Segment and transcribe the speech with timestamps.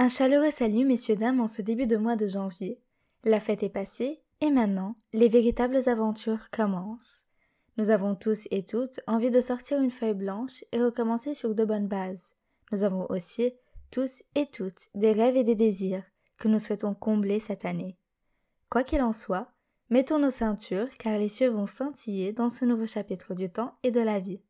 [0.00, 2.80] Un chaleureux salut, messieurs, dames, en ce début de mois de janvier.
[3.24, 7.24] La fête est passée, et maintenant, les véritables aventures commencent.
[7.78, 11.64] Nous avons tous et toutes envie de sortir une feuille blanche et recommencer sur de
[11.64, 12.36] bonnes bases.
[12.70, 13.52] Nous avons aussi,
[13.90, 16.04] tous et toutes, des rêves et des désirs
[16.38, 17.98] que nous souhaitons combler cette année.
[18.70, 19.50] Quoi qu'il en soit,
[19.90, 23.90] mettons nos ceintures car les cieux vont scintiller dans ce nouveau chapitre du temps et
[23.90, 24.40] de la vie.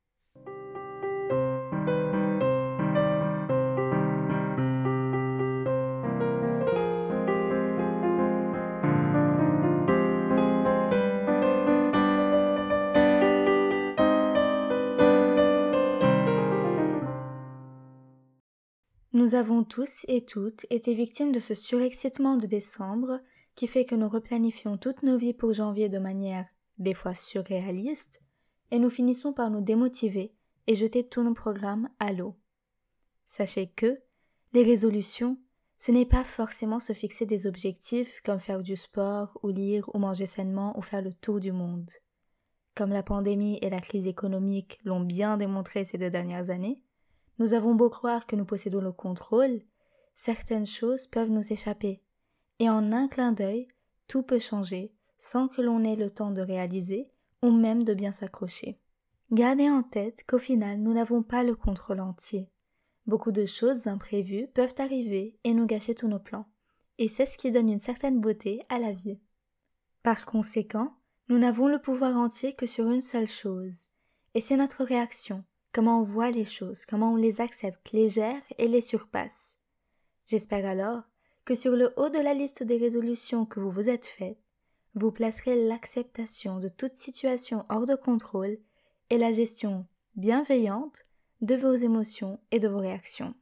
[19.18, 23.18] Nous avons tous et toutes été victimes de ce surexcitement de décembre
[23.56, 26.46] qui fait que nous replanifions toutes nos vies pour janvier de manière
[26.78, 28.22] des fois surréaliste
[28.70, 30.36] et nous finissons par nous démotiver
[30.68, 32.36] et jeter tous nos programmes à l'eau.
[33.26, 33.98] Sachez que
[34.52, 35.36] les résolutions,
[35.78, 39.98] ce n'est pas forcément se fixer des objectifs comme faire du sport ou lire ou
[39.98, 41.90] manger sainement ou faire le tour du monde.
[42.76, 46.80] Comme la pandémie et la crise économique l'ont bien démontré ces deux dernières années,
[47.38, 49.62] nous avons beau croire que nous possédons le contrôle,
[50.14, 52.02] certaines choses peuvent nous échapper,
[52.58, 53.68] et en un clin d'œil,
[54.08, 57.10] tout peut changer sans que l'on ait le temps de réaliser
[57.42, 58.80] ou même de bien s'accrocher.
[59.30, 62.50] Gardez en tête qu'au final, nous n'avons pas le contrôle entier.
[63.06, 66.46] Beaucoup de choses imprévues peuvent arriver et nous gâcher tous nos plans,
[66.98, 69.20] et c'est ce qui donne une certaine beauté à la vie.
[70.02, 70.94] Par conséquent,
[71.28, 73.86] nous n'avons le pouvoir entier que sur une seule chose,
[74.34, 75.44] et c'est notre réaction,
[75.78, 79.60] comment on voit les choses, comment on les accepte, les gère et les surpasse.
[80.26, 81.04] J'espère alors
[81.44, 84.40] que sur le haut de la liste des résolutions que vous vous êtes faites,
[84.96, 88.58] vous placerez l'acceptation de toute situation hors de contrôle
[89.10, 89.86] et la gestion
[90.16, 91.04] bienveillante
[91.42, 93.34] de vos émotions et de vos réactions.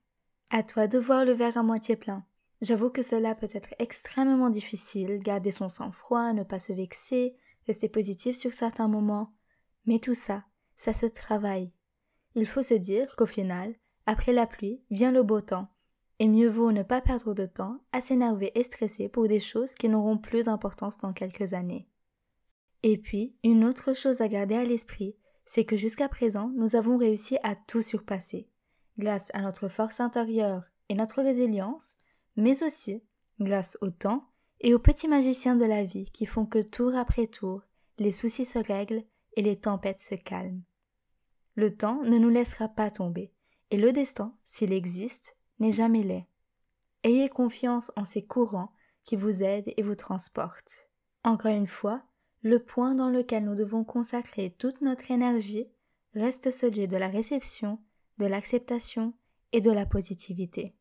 [0.51, 2.23] À toi de voir le verre à moitié plein.
[2.61, 7.35] J'avoue que cela peut être extrêmement difficile, garder son sang-froid, ne pas se vexer,
[7.67, 9.33] rester positif sur certains moments.
[9.87, 10.45] Mais tout ça,
[10.75, 11.73] ça se travaille
[12.37, 13.75] il faut se dire qu'au final,
[14.05, 15.69] après la pluie vient le beau temps,
[16.19, 19.75] et mieux vaut ne pas perdre de temps à s'énerver et stresser pour des choses
[19.75, 21.89] qui n'auront plus d'importance dans quelques années.
[22.83, 25.17] Et puis, une autre chose à garder à l'esprit,
[25.47, 28.49] c'est que jusqu'à présent, nous avons réussi à tout surpasser,
[28.99, 31.97] grâce à notre force intérieure et notre résilience,
[32.37, 33.03] mais aussi
[33.41, 34.29] grâce au temps
[34.61, 37.63] et aux petits magiciens de la vie qui font que tour après tour,
[37.99, 39.05] les soucis se règlent
[39.37, 40.63] et les tempêtes se calment.
[41.57, 43.33] Le temps ne nous laissera pas tomber,
[43.71, 46.27] et le destin, s'il existe, n'est jamais laid.
[47.03, 48.73] Ayez confiance en ces courants
[49.05, 50.91] qui vous aident et vous transportent.
[51.25, 52.05] Encore une fois,
[52.43, 55.67] le point dans lequel nous devons consacrer toute notre énergie
[56.13, 57.81] reste celui de la réception,
[58.19, 59.15] de l'acceptation
[59.53, 60.75] et de la positivité.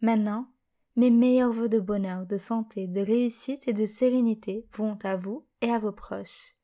[0.00, 0.48] Maintenant,
[0.96, 5.46] mes meilleurs voeux de bonheur, de santé, de réussite et de sérénité vont à vous
[5.62, 6.56] et à vos proches.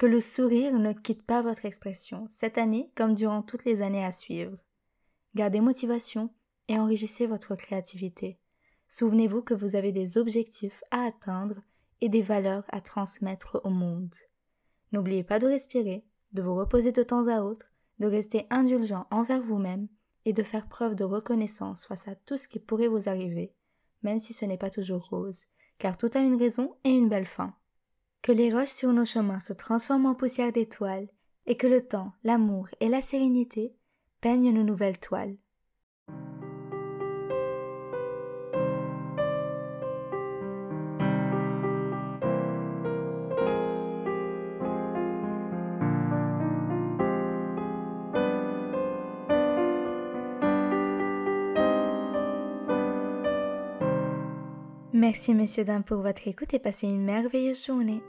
[0.00, 4.02] Que le sourire ne quitte pas votre expression, cette année comme durant toutes les années
[4.02, 4.56] à suivre.
[5.34, 6.30] Gardez motivation
[6.68, 8.40] et enrichissez votre créativité.
[8.88, 11.60] Souvenez-vous que vous avez des objectifs à atteindre
[12.00, 14.14] et des valeurs à transmettre au monde.
[14.92, 19.42] N'oubliez pas de respirer, de vous reposer de temps à autre, de rester indulgent envers
[19.42, 19.86] vous-même
[20.24, 23.52] et de faire preuve de reconnaissance face à tout ce qui pourrait vous arriver,
[24.02, 25.44] même si ce n'est pas toujours rose,
[25.76, 27.54] car tout a une raison et une belle fin
[28.22, 31.08] que les roches sur nos chemins se transforment en poussière d'étoiles,
[31.46, 33.74] et que le temps, l'amour et la sérénité
[34.20, 35.36] peignent nos nouvelles toiles.
[54.92, 58.02] Merci messieurs dames pour votre écoute et passez une merveilleuse journée.